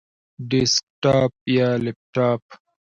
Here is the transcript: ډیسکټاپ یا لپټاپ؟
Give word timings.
ډیسکټاپ 0.49 1.33
یا 1.57 1.69
لپټاپ؟ 1.85 2.41